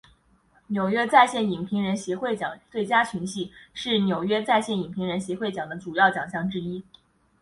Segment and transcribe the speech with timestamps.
[0.65, 6.83] 纽约在线影评人协会奖最佳群戏是纽约在线影评人协会奖的主要奖项之一。